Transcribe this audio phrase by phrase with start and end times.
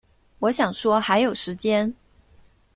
[0.39, 1.93] 我想说还有时间